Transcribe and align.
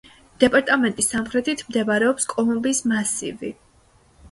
დეპარტამენტის 0.43 1.09
სამხრეთით 1.15 1.61
მდებარეობს 1.69 2.27
კოლუმბიის 2.35 2.83
მასივი. 2.95 3.55